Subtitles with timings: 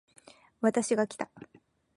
[0.61, 1.29] 私がきた